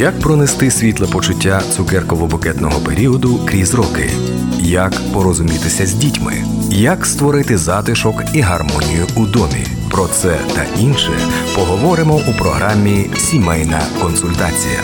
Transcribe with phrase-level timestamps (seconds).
[0.00, 4.10] Як пронести світле почуття цукерково-букетного періоду крізь роки?
[4.58, 6.32] Як порозумітися з дітьми?
[6.70, 9.66] Як створити затишок і гармонію у домі?
[9.90, 11.12] Про це та інше
[11.56, 14.80] поговоримо у програмі Сімейна консультація.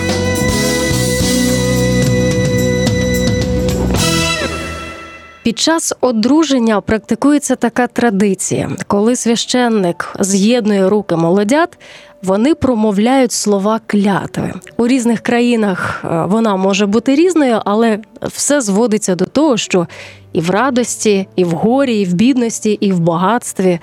[5.42, 11.78] Під час одруження практикується така традиція, коли священник з'єднує руки молодят,
[12.26, 14.52] вони промовляють слова клятви.
[14.76, 19.86] У різних країнах е, вона може бути різною, але все зводиться до того, що
[20.32, 23.78] і в радості, і в горі, і в бідності, і в багатстві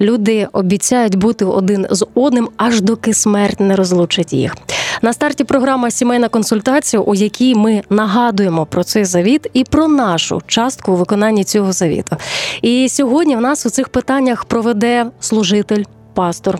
[0.00, 4.56] люди обіцяють бути один з одним, аж доки смерть не розлучить їх.
[5.02, 10.42] На старті програма Сімейна консультація, у якій ми нагадуємо про цей завіт і про нашу
[10.46, 12.16] частку у виконанні цього завіту.
[12.62, 15.84] І сьогодні в нас у цих питаннях проведе служитель.
[16.18, 16.58] Пастор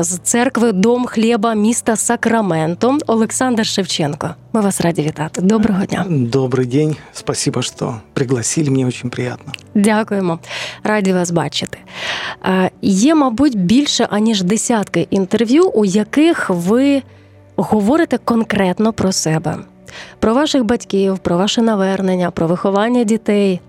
[0.00, 4.30] з церкви Дом хліба міста Сакраменто Олександр Шевченко.
[4.52, 5.40] Ми вас раді вітати.
[5.40, 6.06] Доброго дня.
[6.08, 6.96] Добрый день.
[7.12, 8.70] Спасибо, что пригласили.
[8.70, 9.52] Мне очень приятно.
[9.74, 10.38] Дякуємо,
[10.84, 11.78] раді вас бачити.
[12.44, 17.02] Е, Є, мабуть, більше аніж десятки інтерв'ю, у яких ви
[17.56, 19.56] говорите конкретно про себе,
[20.18, 23.60] про ваших батьків, про ваше навернення, про виховання дітей.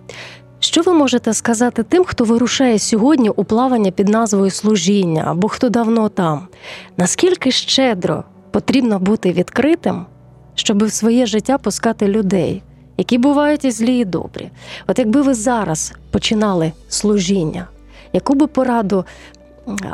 [0.64, 5.70] Що ви можете сказати тим, хто вирушає сьогодні у плавання під назвою служіння або хто
[5.70, 6.48] давно там?
[6.98, 10.06] Наскільки щедро потрібно бути відкритим,
[10.56, 12.64] щоб в своє життя пускати людей,
[12.98, 14.50] які бувають і злі, і добрі?
[14.88, 17.68] От якби ви зараз починали служіння,
[18.14, 19.06] яку би пораду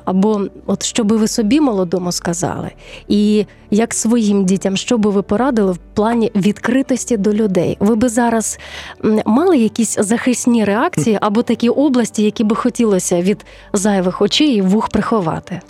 [0.05, 2.71] або от що би ви собі молодому сказали,
[3.09, 7.77] і як своїм дітям, що би ви порадили в плані відкритості до людей?
[7.81, 8.59] Ви би зараз
[9.05, 14.63] м, мали якісь захисні реакції або такі області, які би хотілося від зайвих очей і
[14.63, 15.61] вух приховати?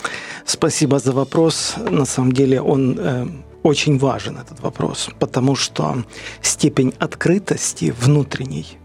[0.44, 1.77] Спасибо за вопрос.
[1.91, 3.27] На самом деле он э,
[3.62, 5.97] очень важен, этот вопрос, потому что
[6.41, 8.78] степень открытости внутренней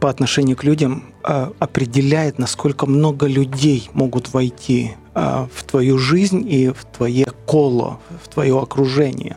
[0.00, 6.44] по отношению к людям э, определяет, насколько много людей могут войти э, в твою жизнь
[6.48, 9.36] и в твое коло, в твое окружение.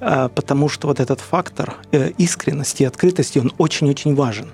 [0.00, 4.46] Э, Потому что вот этот фактор э, искренности и открытости, он очень-очень важен.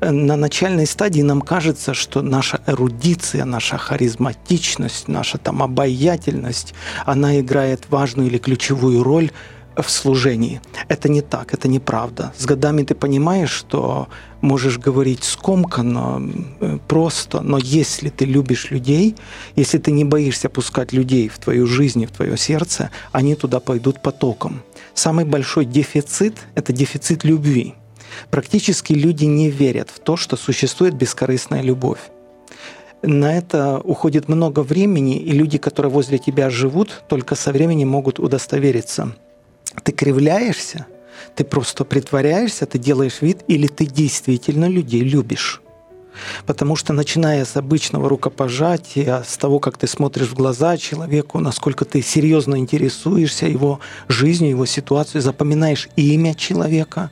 [0.00, 6.74] Э, На начальной стадии нам кажется, что наша эрудиция, наша харизматичность, наша там обаятельность,
[7.06, 9.30] она играет важную или ключевую роль
[9.76, 10.60] в служении.
[10.88, 12.32] Это не так, это неправда.
[12.38, 14.08] С годами ты понимаешь, что
[14.44, 16.22] можешь говорить скомканно,
[16.60, 19.16] э, просто, но если ты любишь людей,
[19.56, 23.58] если ты не боишься пускать людей в твою жизнь и в твое сердце, они туда
[23.58, 24.62] пойдут потоком.
[24.94, 27.74] Самый большой дефицит– это дефицит любви.
[28.30, 32.00] Практически люди не верят в то, что существует бескорыстная любовь.
[33.02, 38.18] На это уходит много времени, и люди, которые возле тебя живут, только со временем могут
[38.18, 39.16] удостовериться.
[39.82, 40.86] Ты кривляешься,
[41.34, 45.60] ты просто притворяешься, ты делаешь вид, или ты действительно людей любишь.
[46.46, 51.84] Потому что начиная с обычного рукопожатия, с того, как ты смотришь в глаза человеку, насколько
[51.84, 57.10] ты серьезно интересуешься его жизнью, его ситуацией, запоминаешь имя человека,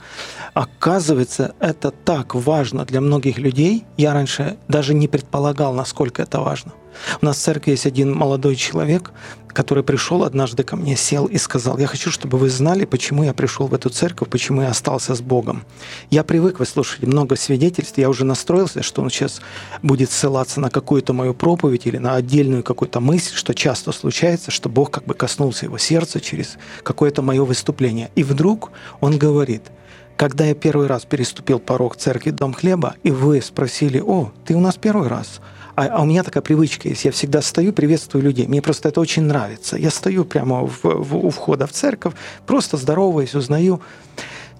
[0.54, 3.84] оказывается, это так важно для многих людей.
[3.96, 6.72] Я раньше даже не предполагал, насколько это важно.
[7.20, 9.12] У нас в церкви есть один молодой человек,
[9.52, 13.34] который пришел однажды ко мне, сел и сказал, я хочу, чтобы вы знали, почему я
[13.34, 15.64] пришел в эту церковь, почему я остался с Богом.
[16.10, 19.40] Я привык, вы слушали много свидетельств, я уже настроился, что он сейчас
[19.82, 24.68] будет ссылаться на какую-то мою проповедь или на отдельную какую-то мысль, что часто случается, что
[24.68, 28.10] Бог как бы коснулся его сердца через какое-то мое выступление.
[28.14, 29.62] И вдруг он говорит,
[30.16, 34.60] когда я первый раз переступил порог церкви Дом Хлеба, и вы спросили, о, ты у
[34.60, 35.40] нас первый раз,
[35.76, 37.04] а, а у меня такая привычка есть.
[37.04, 38.46] Я всегда стою, приветствую людей.
[38.46, 39.76] Мне просто это очень нравится.
[39.76, 42.14] Я стою прямо в, в- у входа в церковь,
[42.46, 43.80] просто здороваюсь, узнаю.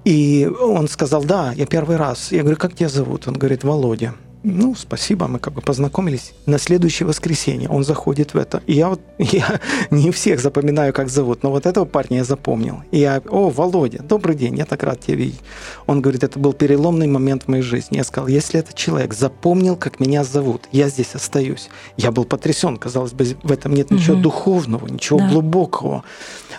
[0.04, 2.32] И он сказал, да, я первый раз.
[2.32, 3.28] Я говорю, как тебя зовут?
[3.28, 4.14] Он говорит, Володя.
[4.44, 6.32] Ну, спасибо, мы как бы познакомились.
[6.46, 8.60] На следующее воскресенье он заходит в это.
[8.66, 9.60] И я вот, я
[9.90, 12.82] не всех запоминаю, как зовут, но вот этого парня я запомнил.
[12.90, 15.40] И я, о, Володя, добрый день, я так рад тебя видеть.
[15.86, 17.98] Он говорит, это был переломный момент в моей жизни.
[17.98, 21.68] Я сказал, если этот человек запомнил, как меня зовут, я здесь остаюсь.
[21.96, 24.22] Я был потрясен, казалось бы, в этом нет ничего Мгм.
[24.22, 25.28] духовного, ничего Да.
[25.28, 26.02] глубокого.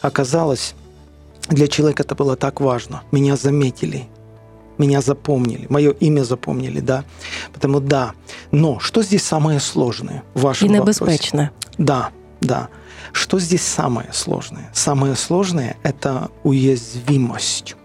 [0.01, 0.73] Оказалось,
[1.49, 3.03] Для человека это было так важно.
[3.11, 4.05] Меня заметили,
[4.77, 7.03] меня запомнили, мое имя запомнили, да.
[7.53, 8.13] Потому да.
[8.51, 11.01] Но что здесь самое сложное в вашем І вопросе?
[11.05, 11.49] небезпечне.
[11.77, 12.09] Да,
[12.41, 12.67] да.
[13.11, 14.69] Что здесь самое сложное?
[14.73, 17.75] Самое сложное– это уязвимость.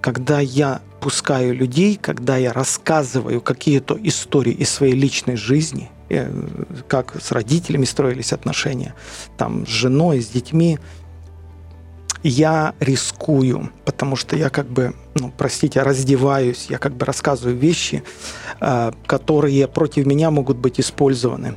[0.00, 6.30] Когда я пускаю людей, когда я рассказываю какие-то истории из своей личной жизни, э,
[6.88, 8.94] как с родителями строились отношения,
[9.36, 10.78] там, с женой, с детьми,
[12.22, 18.02] я рискую, потому что я как бы, ну, простите, раздеваюсь, я как бы рассказываю вещи,
[18.60, 21.54] э, которые против меня могут быть использованы.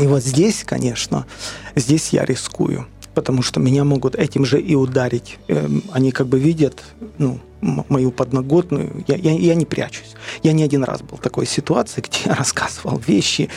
[0.00, 1.26] И вот здесь, конечно,
[1.74, 5.38] здесь я рискую, потому что меня могут этим же и ударить.
[5.48, 6.82] Эм, Они как бы видят,
[7.18, 7.40] ну,
[7.88, 9.04] мою подноготную.
[9.08, 10.14] Я, я, я не прячусь.
[10.42, 13.48] Я не один раз был в такой ситуации, где я рассказывал вещи.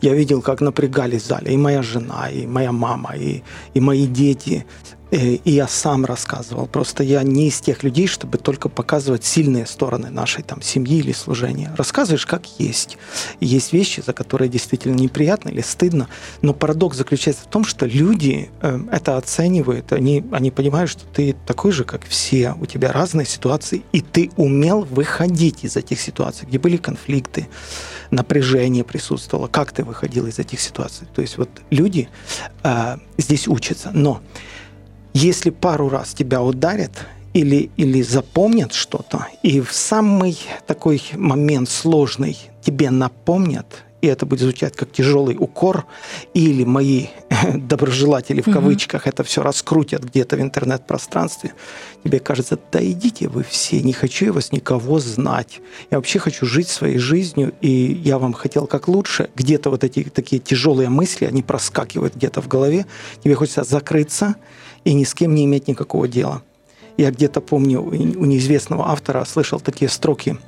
[0.00, 3.42] Я видел, как напрягались в зале и моя жена, и моя мама, и,
[3.74, 4.66] и мои дети.
[5.10, 6.66] Э, И я сам рассказывал.
[6.66, 11.12] Просто я не из тех людей, чтобы только показывать сильные стороны нашей там семьи или
[11.12, 11.72] служения.
[11.76, 12.98] Рассказываешь как есть.
[13.40, 16.08] И есть вещи, за которые действительно неприятно или стыдно.
[16.42, 19.92] Но парадокс заключается в том, что люди э, это оценивают.
[19.92, 22.54] Они, они понимают, что ты такой же, как все.
[22.60, 23.82] У тебя разные ситуации.
[23.92, 27.48] И ты умел выходить из этих ситуаций, где были конфликты,
[28.10, 29.46] напряжение присутствовало.
[29.46, 31.06] Как ты выходил из этих ситуаций?
[31.14, 32.08] То есть вот люди
[32.64, 33.90] э, здесь учатся.
[33.92, 34.20] Но
[35.16, 36.92] если пару раз тебя ударят
[37.32, 44.40] или, или запомнят что-то, и в самый такой момент сложный тебе напомнят, и это будет
[44.40, 45.86] звучать как тяжелый укор,
[46.34, 47.06] или мои
[47.54, 51.54] доброжелатели в кавычках это все раскрутят где-то в интернет-пространстве,
[52.04, 55.60] тебе кажется, да идите вы все, не хочу я вас никого знать.
[55.90, 57.70] Я вообще хочу жить своей жизнью, и
[58.04, 59.30] я вам хотел как лучше.
[59.34, 62.84] Где-то вот эти такие тяжелые мысли, они проскакивают где-то в голове.
[63.24, 64.36] Тебе хочется закрыться
[64.86, 66.42] и ни с кем не иметь никакого дела.
[66.96, 70.38] Я где-то помню, у неизвестного автора слышал такие строки,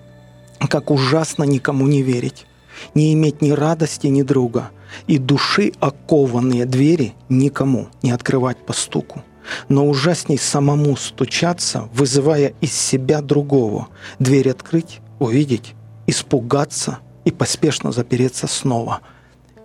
[0.70, 2.46] как ужасно никому не верить,
[2.94, 4.70] не иметь ни радости, ни друга,
[5.08, 9.24] и души окованные двери никому не открывать по стуку.
[9.68, 13.88] Но ужасней самому стучаться, вызывая из себя другого,
[14.20, 15.74] дверь открыть, увидеть,
[16.06, 19.00] испугаться и поспешно запереться снова.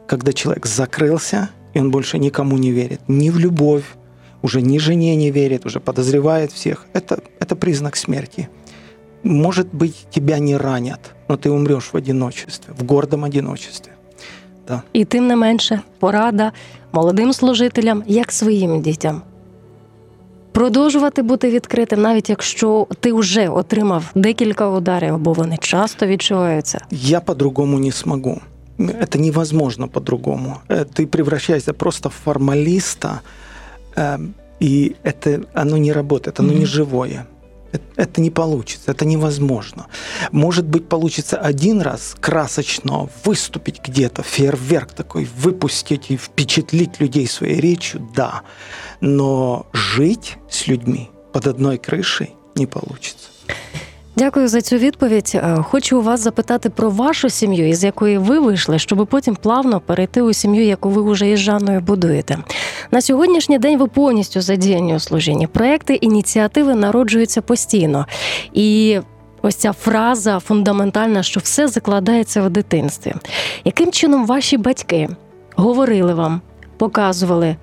[0.08, 3.86] Когда человек закрылся, и он больше никому не верит, ни в любовь,
[4.43, 8.49] уже ни жене не верит, уже подозревает всех, это, это признак смерти.
[9.23, 13.93] Может быть, тебя не ранят, но ты умрешь в одиночестве, в гордом одиночестве.
[14.69, 14.82] Да.
[14.93, 16.52] І тим не менше, порада
[16.93, 19.23] молодим служителям, як своїм дітям.
[20.52, 26.79] Продовжувати бути відкритим, навіть якщо ти вже отримав декілька ударів, бо вони часто відчуваються.
[26.90, 28.40] Я по-другому не смогу.
[28.79, 30.56] Это невозможно по-другому.
[30.69, 33.20] Э, Ты превращаешься просто в формалиста, э,
[34.60, 37.28] и это оно не работает, оно не живое.
[37.74, 39.88] Э- Это не получится, это невозможно.
[40.31, 47.60] Может быть, получится один раз красочно выступить где-то, фейерверк такой выпустить и впечатлить людей своей
[47.60, 48.44] речью, да.
[49.01, 53.30] Но жить с людьми под одной крышей не получится.
[54.15, 55.31] Дякую за цю відповідь.
[55.36, 59.80] Е, Хочу у вас запитати про вашу сім'ю, із якої ви вийшли, щоб потім плавно
[59.80, 62.38] перейти у сім'ю, яку ви вже із Жанною будуєте.
[62.92, 65.48] На сьогоднішній день ви повністю задіяні у служінні.
[65.48, 68.06] Проекти, ініціативи народжуються постійно.
[68.54, 69.00] І
[69.41, 73.13] ось ця фраза фундаментальна, що все закладається в дитинстві.
[73.65, 75.10] Яким чином ваші батьки
[75.55, 76.41] говорили вам,
[76.77, 77.55] показували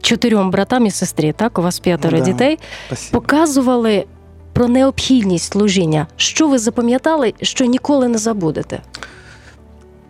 [0.00, 1.58] чотирьом братам і сестрі, так?
[1.58, 2.24] У вас п'ятеро Да.
[2.24, 3.20] дітей Спасибо.
[3.20, 4.04] показували
[4.57, 6.07] про необхідність служіння.
[6.15, 8.81] Що ви запам'ятали, що ніколи не забудете?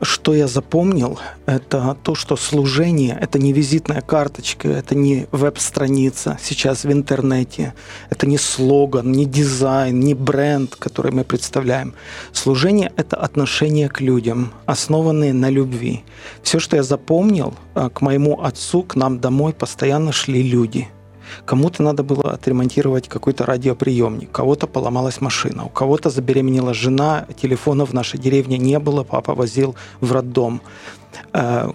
[0.02, 6.86] Что я запомнил, это то, что служение – это не визитная карточка, это не веб-страница сейчас
[6.86, 7.74] в интернете,
[8.12, 11.94] это не слоган, не дизайн, не бренд, который мы представляем.
[12.32, 16.04] Служение – это отношение к людям, основанные на любви.
[16.44, 20.98] Все, что я запомнил, э, к моему отцу, к нам домой постоянно шли люди –
[21.45, 27.85] Кому-то надо было отремонтировать какой-то радиоприемник, у кого-то поломалась машина, у кого-то забеременела жена, телефона
[27.87, 30.61] в нашей деревне не было, папа возил в роддом.
[31.33, 31.73] Э,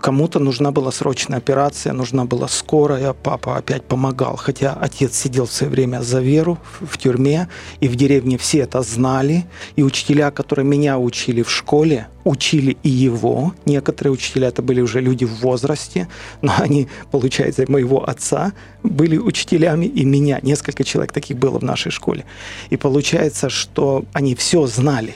[0.00, 4.36] Кому-то нужна была срочная операция, нужна была скорая, папа опять помогал.
[4.36, 7.48] Хотя отец сидел в свое время за веру в тюрьме,
[7.80, 9.44] и в деревне все это знали.
[9.76, 13.52] И учителя, которые меня учили в школе, учили и его.
[13.66, 16.08] Некоторые учителя это были уже люди в возрасте,
[16.40, 18.52] но они, получается, моего отца
[18.82, 20.38] были учителями и меня.
[20.40, 22.24] Несколько человек таких было в нашей школе.
[22.70, 25.14] И получается, что они все знали.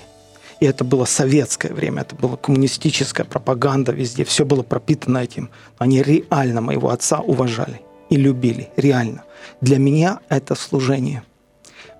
[0.62, 5.50] И это было советское время, это была коммунистическая пропаганда везде, все было пропитано этим.
[5.78, 7.81] Они реально моего отца уважали.
[8.11, 9.25] и любили, реально.
[9.61, 11.25] Для меня это служение.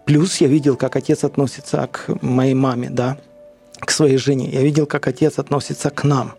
[0.07, 3.19] Плюс я видел, как отец относится к моей маме, да,
[3.81, 4.49] к своей жене.
[4.49, 6.35] Я видел, как отец относится к нам.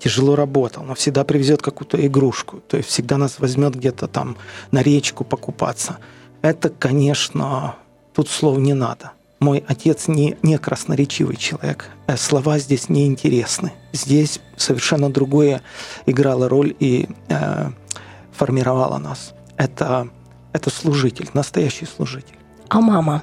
[0.00, 2.60] Тяжело работал, но всегда привезет какую-то игрушку.
[2.66, 4.36] То есть всегда нас возьмет где-то там
[4.72, 5.98] на речку покупаться.
[6.42, 7.76] Это, конечно,
[8.14, 9.12] тут слов не надо.
[9.40, 11.90] Мой отец не, не красноречивый человек.
[12.06, 13.72] Э, Слова здесь не интересны.
[13.92, 15.62] Здесь совершенно другое
[16.06, 17.70] играло роль и э,
[18.32, 19.34] формировало нас.
[19.56, 20.08] Это,
[20.52, 22.36] это служитель, настоящий служитель.
[22.68, 23.22] А мама?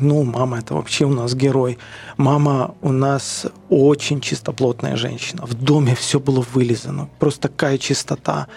[0.00, 1.78] Ну, мама это вообще у нас герой.
[2.18, 5.46] Мама у нас очень чистоплотная женщина.
[5.46, 7.08] В доме все было вылизано.
[7.18, 8.48] Просто такая чистота.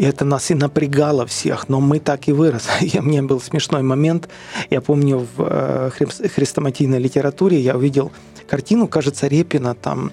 [0.00, 1.68] И это нас и напрягало всех.
[1.68, 2.86] Но мы так и выросли.
[2.86, 4.30] И мне был смешной момент.
[4.70, 5.90] Я помню, в э,
[6.34, 8.10] хрестоматийной литературе я увидел
[8.48, 10.12] картину, кажется, Репина, там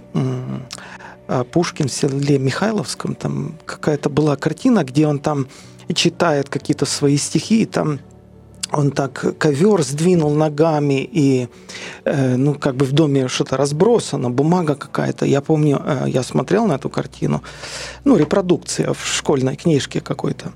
[1.29, 3.15] э, Пушкин в селе Михайловском.
[3.15, 5.48] Там какая-то была картина, где он там
[5.94, 8.00] читает какие-то свои стихи, и там
[8.71, 11.47] он так ковер сдвинул ногами, и,
[12.05, 15.25] э, ну, как бы в доме что-то разбросано, бумага какая-то.
[15.25, 17.41] Я помню, э, я смотрел на эту картину,
[18.03, 20.51] ну, репродукция в школьной книжке какой-то,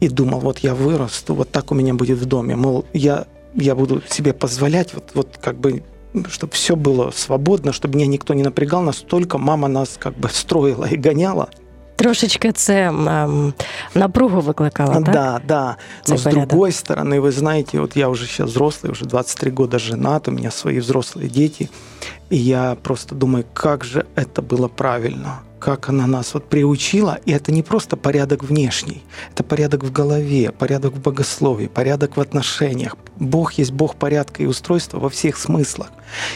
[0.00, 2.56] и думал, вот я вырасту, вот так у меня будет в доме.
[2.56, 5.82] Мол, я, я буду себе позволять, вот, вот как бы
[6.30, 10.86] чтобы все было свободно, чтобы меня никто не напрягал, настолько мама нас как бы строила
[10.86, 11.50] и гоняла.
[11.95, 13.53] Трошечки це ем,
[13.95, 15.03] напругу викликало, так?
[15.03, 15.65] Да, да.
[15.67, 16.49] Но Цей с порядок.
[16.49, 20.51] другой стороны, вы знаете, вот я уже сейчас взрослый, уже 23 года женат, у меня
[20.51, 21.69] свои взрослые дети,
[22.31, 27.32] и я просто думаю, как же это было правильно, как она нас вот приучила, и
[27.32, 32.96] это не просто порядок внешний, это порядок в голове, порядок в богословии, порядок в отношениях.
[33.16, 35.90] Бог есть Бог порядка и устройства во всех смыслах.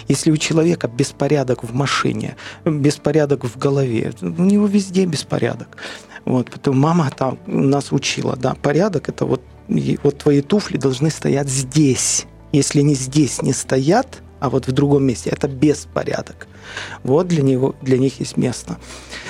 [0.09, 5.77] Если у человека беспорядок в машине, беспорядок в голове, у него везде беспорядок.
[6.25, 11.49] Вот, поэтому мама там нас учила, да, порядок это вот, вот твои туфли должны стоять
[11.49, 12.27] здесь.
[12.53, 16.49] Если они здесь не стоят, а вот в другом месте, это беспорядок.
[17.05, 18.77] Вот для, него, для них есть место.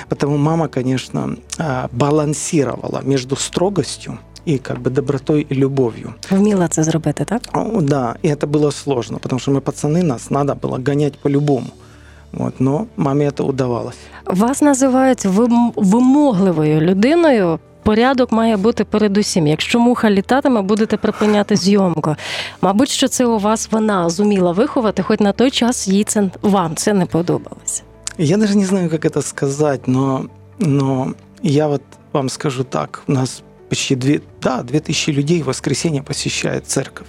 [0.08, 4.18] Потому мама, конечно, а, балансировала между строгостью
[4.48, 6.14] и как бы добротой и любовью.
[6.30, 7.42] Вміла це зробити, так?
[7.52, 11.66] О, Да, и это было сложно, потому что мы пацаны, нас надо было гонять по-любому.
[12.32, 13.96] Вот, но маме это удавалось.
[14.26, 17.58] Вас називають вим- вимогливою людиною.
[17.89, 19.47] Порядок має бути передусім.
[19.47, 22.15] Якщо муха літатиме, будете припиняти зйомку.
[22.61, 26.75] Мабуть, що це у вас вона зуміла виховати, хоч на той час їй це вам
[26.75, 27.83] це не подобалося.
[28.17, 30.25] Я даже не знаю, как это сказать, но,
[30.59, 31.81] но я вот
[32.13, 33.03] вам скажу так.
[33.07, 37.07] У нас почти две, да, две тысячи людей в воскресенье посещает церковь.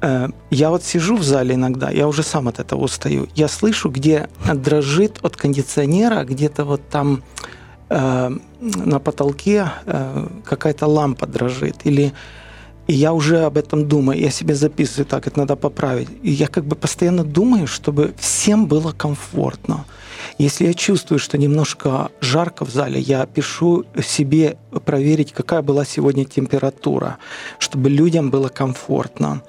[0.00, 3.28] Э, Я вот сижу в зале иногда, я уже сам от этого устаю.
[3.36, 7.35] Я слышу, где дрожит от кондиционера, где-то вот там э,
[7.89, 11.85] на потолке э, какая-то лампа дрожит.
[11.85, 12.13] Или
[12.87, 16.07] и я уже об этом думаю, я себе записываю, так, это надо поправить.
[16.23, 19.85] И я как бы постоянно думаю, чтобы всем было комфортно.
[20.37, 26.23] Если я чувствую, что немножко жарко в зале, я пишу себе проверить, какая была сегодня
[26.23, 27.17] температура,
[27.59, 29.41] чтобы людям было комфортно.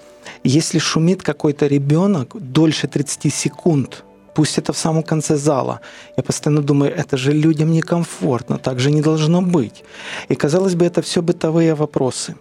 [0.42, 4.04] Если шумит какой-то ребенок дольше 30 секунд,
[4.38, 5.80] пусть это в самом конце зала.
[6.16, 9.82] Я постоянно думаю, это же людям некомфортно, так же не должно быть.
[10.28, 12.36] И, казалось бы, это все бытовые вопросы.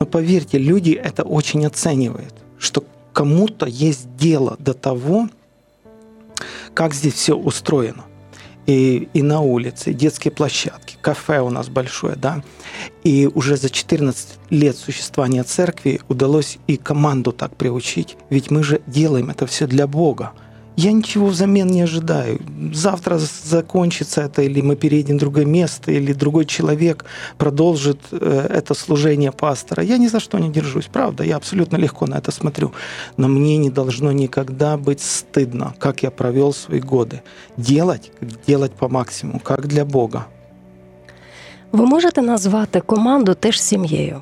[0.00, 5.28] Но поверьте, люди это очень оценивают, что кому-то есть дело до того,
[6.74, 8.04] как здесь все устроено.
[8.66, 12.42] И, и на улице, и детские площадки, кафе у нас большое, да.
[13.04, 18.16] И уже за 14 лет существования церкви удалось и команду так приучить.
[18.28, 20.32] Ведь мы же делаем это все для Бога.
[20.76, 22.40] Я ничего взамен не ожидаю.
[22.72, 27.04] Завтра закончится это, или мы переедем в другое место, или другой человек
[27.36, 29.82] продолжит э, это служение пастора.
[29.82, 32.72] Я ни за что не держусь, правда, я абсолютно легко на это смотрю.
[33.16, 37.20] Но мне не должно никогда быть стыдно, как я провел свои годы.
[37.56, 38.10] Делать,
[38.46, 40.26] делать по максимуму, как для Бога.
[41.72, 44.20] Ви можете назвати команду теж сім'єю?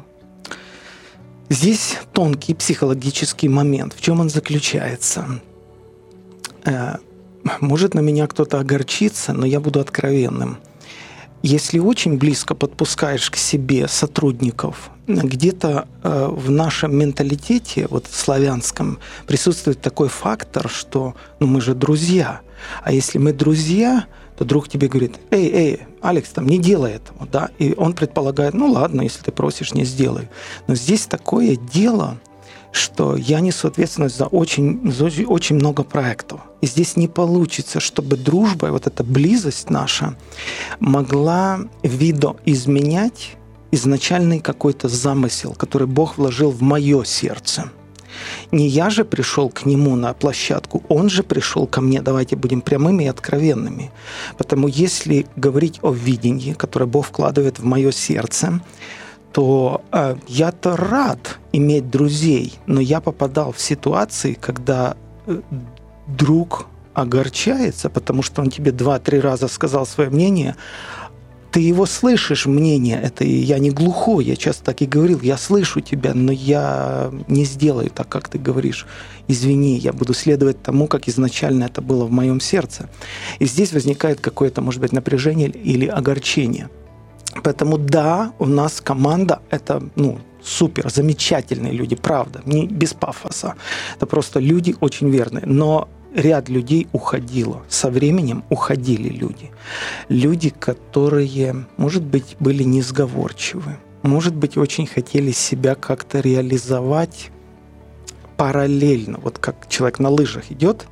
[1.51, 3.95] Здесь тонкий психологический момент.
[3.95, 5.25] В чем он заключается?
[6.65, 6.97] Э,
[7.61, 10.59] Может на меня кто-то огорчиться, но я буду откровенным.
[11.43, 19.81] Если очень близко подпускаешь к себе сотрудников, где-то э, в нашем менталитете, вот славянском, присутствует
[19.81, 22.43] такой фактор, что ну, мы же друзья.
[22.83, 24.05] А если мы друзья,
[24.37, 28.55] то друг тебе говорит, эй, эй, Алекс, там не делай этого, да, и он предполагает,
[28.55, 30.29] ну ладно, если ты просишь, не сделаю.
[30.67, 32.19] Но здесь такое дело,
[32.73, 36.41] что я несу ответственность за очень, за очень- много проектов.
[36.61, 40.15] И здесь не получится, чтобы дружба, вот эта близость наша
[40.79, 43.37] могла видоизменять
[43.73, 47.71] изначальный какой-то замысел, который Бог вложил в мое сердце.
[48.53, 52.03] Не я же пришел к нему на площадку, он же пришел ко мне.
[52.03, 53.91] Давайте будем прямыми и откровенными.
[54.37, 58.61] Потому если говорить о видении, которое Бог вкладывает в мое сердце,
[59.33, 64.97] то э, я-то рад иметь друзей, но я попадал в ситуации, когда
[65.27, 65.41] э,
[66.07, 70.57] друг огорчается, потому что он тебе два-три раза сказал свое мнение,
[71.51, 75.81] ты его слышишь, мнение, это я не глухой, я часто так и говорил, я слышу
[75.81, 78.87] тебя, но я не сделаю так, как ты говоришь.
[79.27, 82.89] Извини, я буду следовать тому, как изначально это было в моем сердце.
[83.41, 86.69] И здесь возникает какое-то, может быть, напряжение или огорчение.
[87.43, 93.55] Поэтому да, у нас команда это, ну, супер, замечательные люди, правда, не без пафоса.
[93.97, 95.45] Это просто люди очень верные.
[95.47, 97.63] Но ряд людей уходило.
[97.69, 99.51] Со временем уходили люди.
[100.09, 107.31] Люди, которые, может быть, были несговорчивы, может быть, очень хотели себя как-то реализовать
[108.37, 109.19] параллельно.
[109.23, 110.87] Вот как человек на лыжах идет,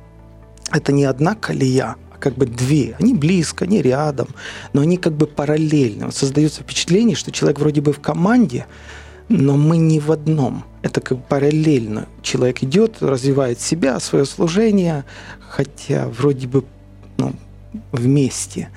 [0.71, 2.95] это не одна колея, как бы две.
[2.99, 4.27] Они близко, они рядом,
[4.73, 6.05] но они как бы параллельно.
[6.05, 8.65] Вот создается впечатление, что человек вроде бы в команде,
[9.29, 10.65] но мы не в одном.
[10.81, 12.07] Это как параллельно.
[12.21, 15.05] Человек идет, развивает себя, свое служение,
[15.39, 16.65] хотя вроде бы
[17.17, 17.33] ну,
[17.91, 18.69] вместе.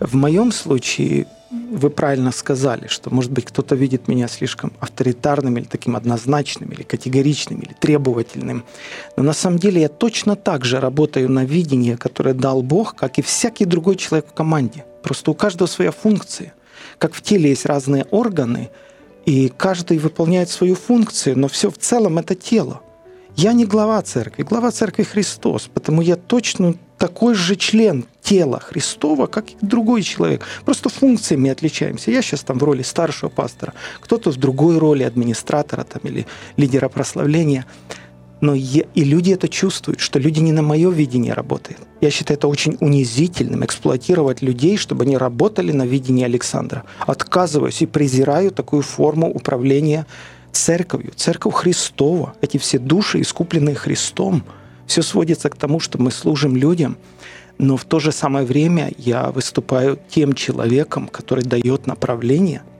[0.00, 1.26] В моем случае
[1.70, 6.82] вы правильно сказали, что, может быть, кто-то видит меня слишком авторитарным или таким однозначным, или
[6.82, 8.64] категоричным, или требовательным.
[9.16, 13.18] Но на самом деле я точно так же работаю на видение, которое дал Бог, как
[13.18, 14.84] и всякий другой человек в команде.
[15.02, 16.54] Просто у каждого своя функция.
[16.98, 18.70] Как в теле есть разные органы–
[19.28, 22.80] и каждый выполняет свою функцию, но все в целом это тело.
[23.36, 29.26] Я не глава церкви, глава церкви Христос, потому я точно такой же член тела Христова,
[29.26, 30.44] как и другой человек.
[30.64, 32.10] Просто функциями отличаемся.
[32.10, 36.26] Я сейчас там в роли старшего пастора, кто-то в другой роли администратора там, или
[36.58, 37.64] лидера прославления.
[38.40, 41.80] Но я, и люди это чувствуют, что люди не на мое видение работают.
[42.02, 46.84] Я считаю это очень унизительным, эксплуатировать людей, чтобы они работали на видении Александра.
[47.00, 50.06] Отказываюсь и презираю такую форму управления
[50.52, 51.12] церковью.
[51.16, 54.44] Церковь Христова, эти все души, искупленные Христом,
[54.86, 56.96] все сводится к тому, что мы служим людям,
[57.57, 62.73] но в то же самое время я выступаю тем человеком, который дает направление –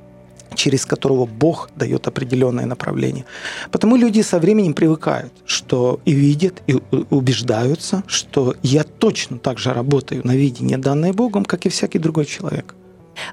[0.55, 3.25] через которого Бог дает определенное направление.
[3.71, 9.73] Потому люди со временем привыкают, что и видят, и убеждаются, что я точно так же
[9.73, 12.75] работаю на видение, данное Богом, как и всякий другой человек.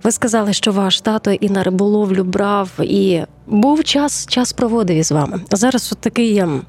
[0.03, 5.13] Ви сказали, що ваш тато і на риболовлю брав, і був час, час проводив із
[5.13, 5.41] вами.
[5.51, 6.63] Зараз от такий ем,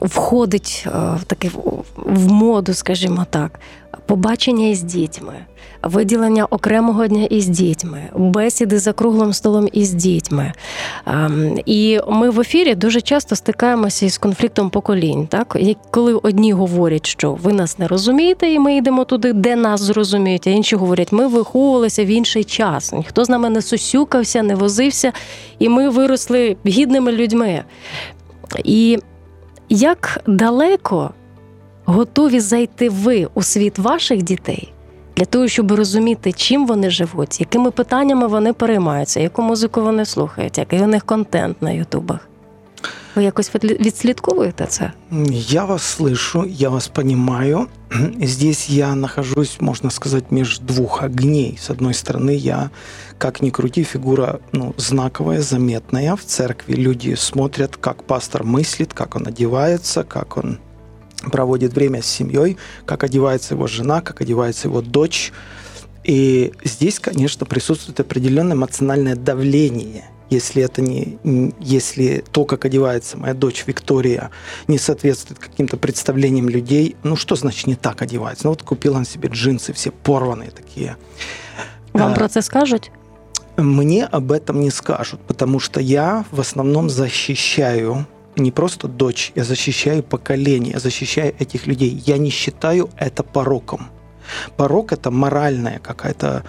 [0.00, 1.50] Входить е, в такий
[1.96, 3.60] в моду, скажімо так,
[4.06, 5.34] побачення із дітьми,
[5.82, 10.52] виділення окремого дня із дітьми, бесіди за круглим столом із дітьми.
[11.06, 15.56] Ем, і ми в ефірі дуже часто стикаємося із конфліктом поколінь, так
[15.90, 20.46] коли одні говорять, що ви нас не розумієте, і ми йдемо туди, де нас зрозуміють,
[20.46, 22.92] а інші говорять, ми виховувалися в інший час.
[22.92, 25.12] Ніхто з нами не сусюкався, не возився,
[25.58, 27.64] і ми виросли гідними людьми.
[28.64, 28.98] І
[29.68, 31.10] як далеко
[31.84, 34.72] готові зайти ви у світ ваших дітей
[35.16, 40.58] для того, щоб розуміти, чим вони живуть, якими питаннями вони переймаються, яку музику вони слухають,
[40.58, 42.28] який у них контент на ютубах?
[43.17, 44.91] Ви якось відслідковуєте це?
[45.31, 47.67] Я вас слышу, я вас понимаю.
[48.21, 51.57] Здесь я нахожусь, можно сказать, между двух огней.
[51.61, 52.69] С одной стороны, я,
[53.17, 56.73] как ни крути, фигура ну, знаковая, заметная в церкви.
[56.73, 60.57] Люди смотрят, как пастор мыслит, как он одевается, как он
[61.31, 65.31] проводит время с семьей, как одевается его жена, как одевается его дочь.
[66.03, 71.18] И здесь, конечно, присутствует определенное эмоциональное давление – если это не,
[71.60, 74.30] если то, как одевается моя дочь Виктория,
[74.66, 78.44] не соответствует каким-то представлениям людей, ну что значит не так одевается?
[78.44, 80.96] Ну вот купил он себе джинсы все порванные такие.
[81.92, 82.90] Вам а, про это скажут?
[83.56, 89.44] Мне об этом не скажут, потому что я в основном защищаю не просто дочь, я
[89.44, 91.90] защищаю поколение, я защищаю этих людей.
[92.06, 93.88] Я не считаю это пороком.
[94.56, 96.44] Порок это моральная какая-то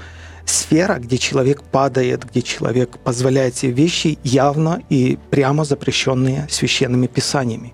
[0.49, 7.73] сфера, где человек падает, где человек позволяет себе вещи явно и прямо запрещенные священными писаниями.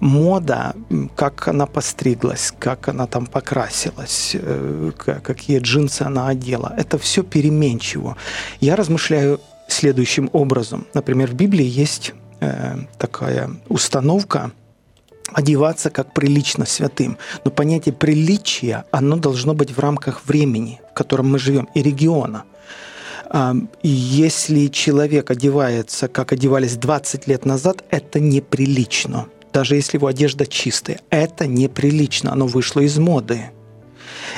[0.00, 0.74] Мода,
[1.14, 8.16] как она постриглась, как она там покрасилась, э, какие джинсы она одела, это все переменчиво.
[8.60, 10.86] Я размышляю следующим образом.
[10.94, 14.52] Например, в Библии есть э, такая установка–
[15.32, 17.18] одеваться как прилично святым.
[17.44, 22.44] Но понятие приличия, оно должно быть в рамках времени, в котором мы живем, и региона.
[23.82, 29.26] И если человек одевается, как одевались 20 лет назад, это неприлично.
[29.52, 33.50] Даже если его одежда чистая, это неприлично, оно вышло из моды.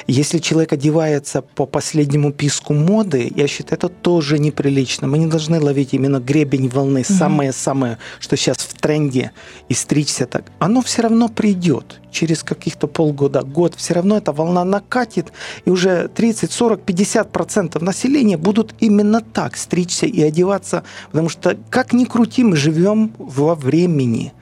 [0.06, 5.06] Если человек одевается по последнему писку моды, я считаю, это тоже неприлично.
[5.06, 9.32] Мы не должны ловить именно гребень волны, самое-самое, что сейчас в тренде,
[9.68, 10.44] и стричься так.
[10.58, 13.74] Оно все равно придет через каких-то полгода, год.
[13.76, 15.32] Все равно эта волна накатит,
[15.64, 20.84] и уже 30, 40, 50 процентов населения будут именно так стричься и одеваться.
[21.10, 24.32] Потому что, как ни крути, мы живем во времени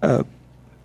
[0.00, 0.22] Э,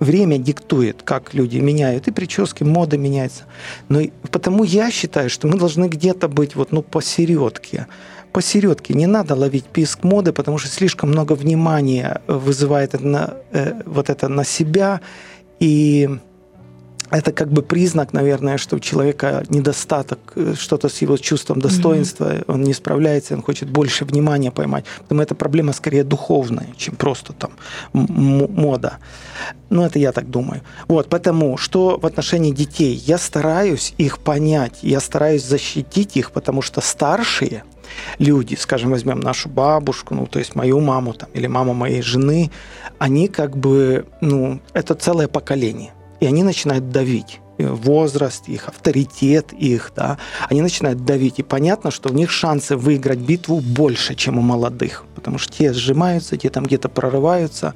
[0.03, 3.43] время диктует, как люди меняют, и прически, мода меняется.
[3.89, 7.87] Но и- потому я считаю, что мы должны где-то быть вот, ну, посередке.
[8.31, 8.93] Посередке.
[8.93, 14.09] Не надо ловить писк моды, потому что слишком много внимания вызывает это на, э, вот
[14.09, 15.01] это на себя.
[15.59, 16.09] И
[17.13, 22.43] это как бы признак, наверное, что у человека недостаток, э, что-то с его чувством достоинства,
[22.47, 24.85] он не справляется, он хочет больше внимания поймать.
[24.99, 27.51] Поэтому эта проблема скорее духовная, чем просто там
[27.93, 28.97] мода.
[29.69, 30.61] Ну, это я так думаю.
[30.87, 36.61] Вот, потому что в отношении детей я стараюсь их понять, я стараюсь защитить их, потому
[36.63, 37.63] что старшие
[38.17, 42.49] люди, скажем, возьмем нашу бабушку, ну, то есть мою маму там, или маму моей жены,
[42.97, 45.93] они как бы, ну, это целое поколение.
[46.23, 50.17] И они начинают давить возраст их, авторитет их, да,
[50.49, 51.39] они начинают давить.
[51.39, 55.05] И понятно, что у них шансы выиграть битву больше, чем у молодых.
[55.15, 57.73] Потому что те сжимаются, те там где-то прорываются,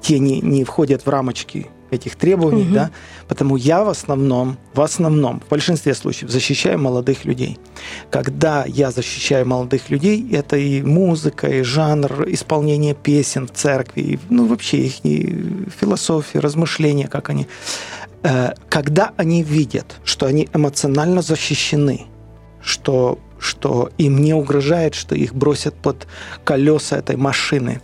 [0.00, 2.74] те не, не входят в рамочки этих требований, Мгм.
[2.74, 2.90] да.
[3.26, 7.58] Потому я в основном, в основном, в большинстве случаев защищаю молодых людей.
[8.10, 14.18] Когда я защищаю молодых людей, это и музыка, и жанр исполнения песен в церкви, и,
[14.28, 14.94] ну, вообще их
[15.80, 17.48] философия, размышления, как они.
[18.22, 22.06] Э, Когда они видят, что они эмоционально защищены,
[22.62, 26.06] что, что им не угрожает, что их бросят под
[26.44, 27.80] колеса этой машины,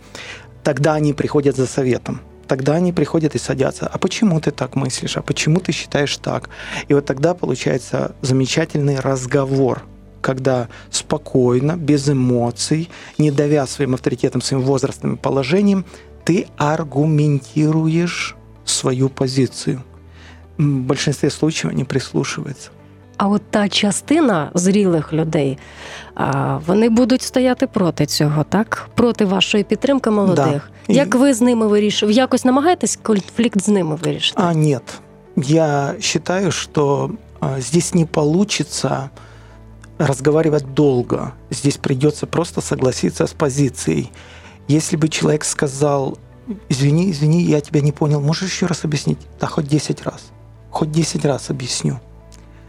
[0.63, 2.21] тогда они приходят за советом.
[2.47, 3.87] Тогда они приходят и садятся.
[3.87, 5.17] А почему ты так мыслишь?
[5.17, 6.49] А почему ты считаешь так?
[6.87, 9.83] И вот тогда получается замечательный разговор,
[10.21, 15.85] когда спокойно, без эмоций, не давя своим авторитетом, своим возрастным положением,
[16.23, 19.83] ты аргументируешь свою позицию
[20.60, 22.70] М, В большинстве случаев они прислушиваются.
[23.16, 25.58] А от та частина зрілих людей,
[26.14, 28.88] а, вони будуть стояти проти цього, так?
[28.94, 30.70] Проти вашої підтримки молодих.
[30.88, 30.94] Да.
[30.94, 32.16] Як І- ви з ними вирішуєте?
[32.18, 34.42] Якось намагаєтесь конфлікт з ними вирішити?
[34.42, 34.82] А нет,
[35.36, 39.10] я считаю, что а, здесь не получится
[39.98, 41.32] разговаривать долго.
[41.50, 44.10] Здесь придется просто согласиться с позицией.
[44.70, 46.18] Если бы человек сказал,
[46.70, 49.18] извини, извини, я тебя не понял, можешь еще раз объяснить?
[49.40, 50.22] Да, хоть 10 раз.
[50.77, 51.99] Хоть 10 раз объясню.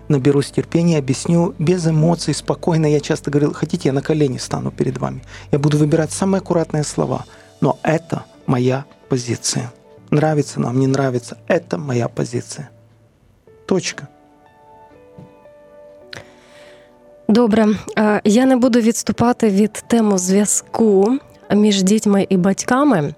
[0.09, 2.87] Наберусь терпения, объясню без эмоций, спокойно.
[2.87, 5.21] Я часто говорил, хотите, я на колени стану перед вами.
[5.53, 7.27] Я буду выбирать самые аккуратные слова.
[7.61, 9.71] Но это моя позиция.
[10.11, 11.37] Нравится нам, не нравится.
[11.49, 12.71] Это моя позиция.
[13.67, 14.09] Точка.
[17.29, 17.67] Добре,
[18.25, 21.19] я не буду відступати від теми зв'язку
[21.55, 23.15] між дітьми і батьками.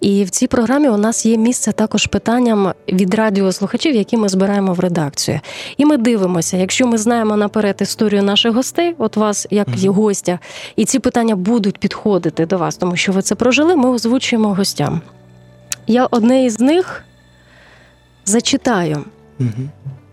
[0.00, 4.72] І в цій програмі у нас є місце також питанням від радіослухачів, які ми збираємо
[4.72, 5.40] в редакцію.
[5.76, 10.38] І ми дивимося, якщо ми знаємо наперед історію наших гостей, от вас як є гостя,
[10.76, 15.00] і ці питання будуть підходити до вас, тому що ви це прожили, ми озвучуємо гостям.
[15.86, 17.04] Я одне із них
[18.24, 19.04] зачитаю.
[19.38, 19.70] Мгм.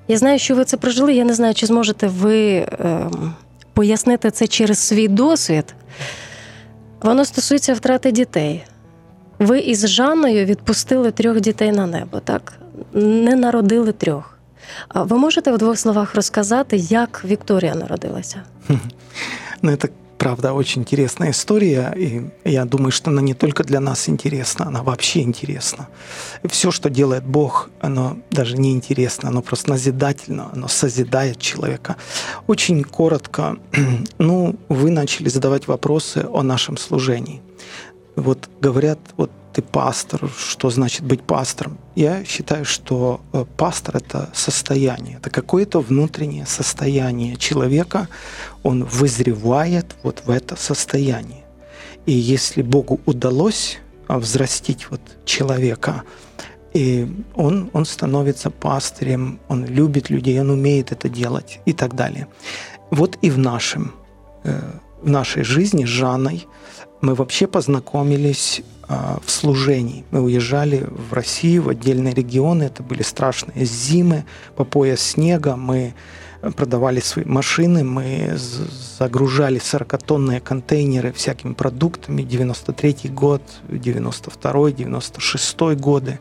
[0.08, 1.14] Я знаю, що ви це прожили.
[1.14, 3.34] Я не знаю, чи зможете ви ем,
[3.74, 5.76] пояснити це через свій досвід.
[7.04, 8.64] Воно стосується втрати дітей.
[9.40, 12.54] Ви із Жанною відпустили трьох дітей на небо, так?
[12.94, 14.38] Не народили трьох.
[14.88, 18.44] А ви можете в двох словах розказати, як Вікторія народилася?
[19.62, 19.90] Ну, это,
[20.24, 24.82] правда, очень интересная история, и я думаю, что она не только для нас интересна, она
[24.82, 25.90] вообще интересна.
[26.46, 31.98] Все, что делает Бог, оно даже не интересно, оно просто назидательно, оно созидает человека.
[32.48, 33.58] Очень коротко,
[34.18, 37.42] ну, вы начали задавать вопросы о нашем служении.
[38.16, 41.78] Вот говорят, вот ты пастор, что значит быть пастором?
[41.96, 48.08] Я считаю, что э, пастор– это состояние, это какое-то внутреннее состояние человека,
[48.64, 51.44] он вызревает вот в это состояние.
[52.06, 56.04] И если Богу удалось а, взрастить вот человека,
[56.74, 62.28] и он, он становится пастырем, он любит людей, он умеет это делать и так далее.
[62.90, 63.94] Вот и в нашем,
[64.44, 64.60] э,
[65.02, 66.48] в нашей жизни с Жанной
[67.02, 70.04] мы вообще познакомились в служении.
[70.12, 72.64] Мы уезжали в Россию, в отдельные регионы.
[72.64, 75.56] Это были страшные зимы, по пояс снега.
[75.56, 75.94] Мы
[76.52, 78.36] продавали свои машины, мы
[79.00, 86.20] загружали 40-тонные контейнеры всякими продуктами, 93 год, 92 96 годы,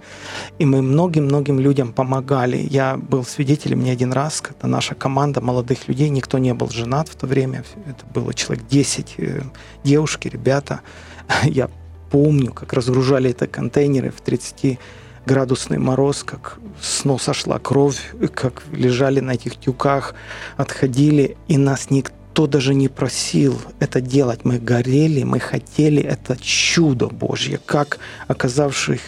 [0.59, 2.57] и мы многим-многим людям помогали.
[2.71, 7.09] Я был свидетелем не один раз, когда наша команда молодых людей, никто не был женат
[7.09, 9.43] в то время, это было человек 10, э,
[9.83, 10.83] девушки, ребята.
[11.45, 11.69] Я
[12.13, 14.79] помню, как разгружали это контейнеры в 30
[15.25, 20.15] градусный мороз, как с носа шла кровь, как лежали на этих тюках,
[20.59, 24.45] отходили, и нас никто даже не просил это делать.
[24.45, 27.99] Мы горели, мы хотели, это чудо Божье, как
[28.29, 29.01] оказавших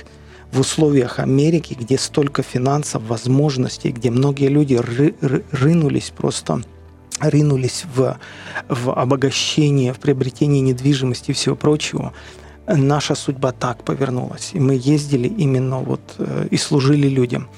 [0.51, 6.63] в условиях Америки, где столько финансов, возможностей, где многие люди ры- ры- рынулись просто
[7.21, 8.19] ринулись в,
[8.69, 12.13] в обогащение, в приобретение недвижимости и всего прочего,
[12.67, 14.51] наша судьба так повернулась.
[14.55, 17.49] И мы ездили именно вот э, и служили людям.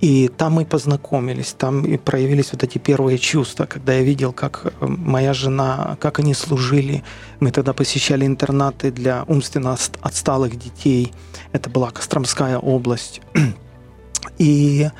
[0.00, 4.60] И там мы познакомились, там и проявились вот эти первые чувства, когда я видел, как
[4.64, 7.02] э, моя жена, как они служили.
[7.40, 11.12] Мы тогда посещали интернаты для умственно отст- отсталых детей.
[11.52, 13.22] Это была Костромская область.
[14.38, 14.90] И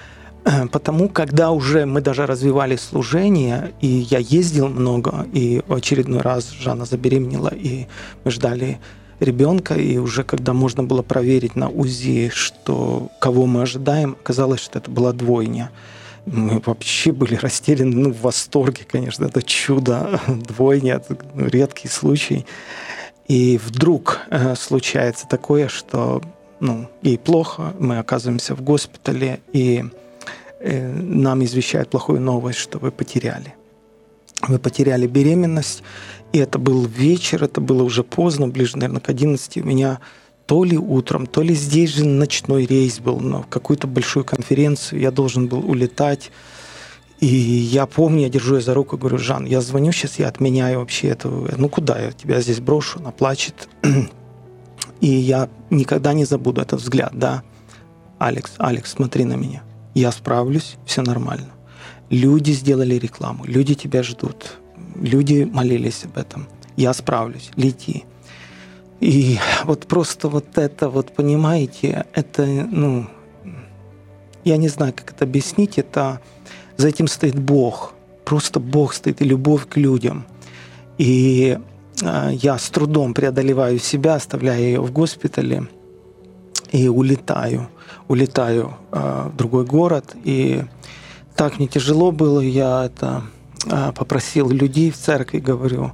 [0.44, 6.50] э, потому, когда уже мы даже развивали служение, и я ездил много, и очередной раз
[6.52, 7.86] Жанна забеременела, и
[8.24, 8.78] мы ждали
[9.20, 14.78] ребенка, и уже когда можно было проверить на УЗИ, что кого мы ожидаем, оказалось, что
[14.78, 15.70] это была двойня.
[16.26, 22.44] Мы вообще были растеряны, ну, в восторге, конечно, это чудо, двойня, это ну, редкий случай.
[23.28, 26.22] И вдруг э, случается такое, что
[26.60, 29.84] ну, ей плохо, мы оказываемся в госпитале, и
[30.60, 33.54] э, нам извещают плохую новость, что вы потеряли.
[34.48, 35.82] Вы потеряли беременность,
[36.36, 39.56] и это был вечер, это было уже поздно, ближе, наверное, к 11.
[39.56, 40.00] У меня
[40.44, 45.10] то ли утром, то ли здесь же ночной рейс был на какую-то большую конференцию, я
[45.10, 46.30] должен был улетать.
[47.20, 50.80] И я помню, я держу ее за руку, говорю, Жан, я звоню сейчас, я отменяю
[50.80, 51.28] вообще это.
[51.28, 52.98] Ну куда я тебя здесь брошу?
[52.98, 53.70] Она плачет.
[55.00, 57.44] И я никогда не забуду этот взгляд, да.
[58.18, 59.62] Алекс, Алекс, смотри на меня.
[59.94, 61.48] Я справлюсь, все нормально.
[62.10, 64.58] Люди сделали рекламу, люди тебя ждут,
[65.00, 66.48] люди молились об этом.
[66.76, 68.04] Я справлюсь, лети.
[69.00, 73.06] И вот просто вот это вот, понимаете, это, ну,
[74.44, 76.20] я не знаю, как это объяснить, это
[76.76, 77.94] за этим стоит Бог.
[78.24, 80.24] Просто Бог стоит и любовь к людям.
[80.98, 81.58] И
[82.02, 85.68] э, я с трудом преодолеваю себя, оставляя ее в госпитале
[86.72, 87.68] и улетаю.
[88.08, 90.16] Улетаю э, в другой город.
[90.24, 90.64] И
[91.36, 93.24] так мне тяжело было, я это
[93.92, 95.92] попросил людей в церкви, говорю,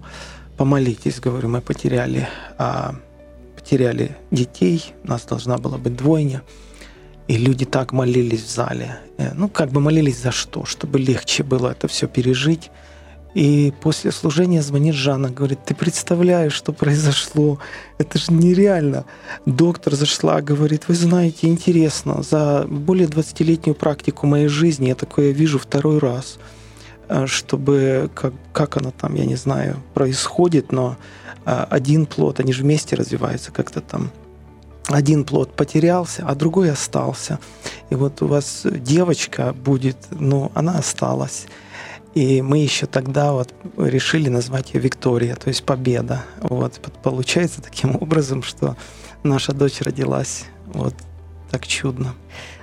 [0.56, 2.94] помолитесь, говорю, мы потеряли, а,
[3.56, 6.42] потеряли детей, у нас должна была быть двойня.
[7.28, 8.98] И люди так молились в зале.
[9.16, 10.64] Э, Ну, как бы молились за что?
[10.64, 12.70] Чтобы легче было это все пережить.
[13.34, 17.58] И после служения звонит Жанна, говорит, ты представляешь, что произошло?
[17.98, 19.04] Это же нереально.
[19.46, 25.58] Доктор зашла, говорит, вы знаете, интересно, за более 20-летнюю практику моей жизни я такое вижу
[25.58, 26.38] второй раз
[27.26, 30.96] чтобы как, как оно там, я не знаю, происходит, но
[31.44, 34.10] э, один плод, они же вместе развиваются как-то там.
[34.88, 37.38] Один плод потерялся, а другой остался.
[37.90, 41.46] И вот у вас девочка будет, ну, она осталась.
[42.14, 46.22] И мы еще тогда вот решили назвать ее Виктория, то есть победа.
[46.40, 48.76] Вот получается таким образом, что
[49.22, 50.94] наша дочь родилась вот
[51.50, 52.14] так чудно.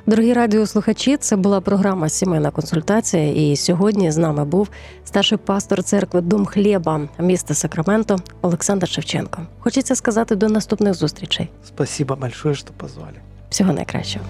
[0.10, 3.52] Дорогі радіослухачі, це була програма Сімейна консультація.
[3.52, 4.70] І сьогодні з нами був
[5.06, 9.42] старший пастор церкви Дом Хлєба міста Сакраменто Олександр Шевченко.
[9.60, 11.50] Хочеться сказати до наступних зустрічей.
[11.66, 13.16] Спасибо большое, що позвали.
[13.50, 14.26] Всього найкращого.